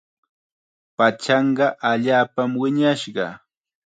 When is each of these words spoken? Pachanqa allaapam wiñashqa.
Pachanqa 0.97 1.67
allaapam 1.91 2.51
wiñashqa. 2.61 3.25